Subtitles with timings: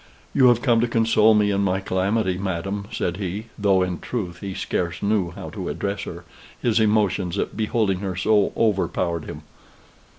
[0.33, 4.39] "You have come to console me in my calamity, madam," said he (though, in truth,
[4.39, 6.25] he scarce knew how to address her,
[6.59, 9.43] his emotions at beholding her so overpowered him).